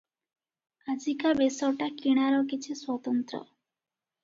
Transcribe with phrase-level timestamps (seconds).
[0.93, 3.45] ଆଜିକା ବେଶଟା କିଣାର କିଛି ସ୍ୱତନ୍ତ୍ର।